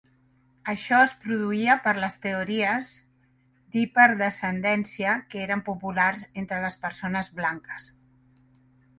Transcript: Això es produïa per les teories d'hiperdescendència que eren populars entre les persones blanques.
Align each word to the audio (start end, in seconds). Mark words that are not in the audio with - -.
Això 0.71 0.99
es 1.07 1.11
produïa 1.25 1.73
per 1.87 1.91
les 2.03 2.15
teories 2.21 2.87
d'hiperdescendència 3.75 5.13
que 5.33 5.43
eren 5.49 5.61
populars 5.67 6.23
entre 6.45 6.63
les 6.65 6.79
persones 6.87 7.31
blanques. 7.41 7.87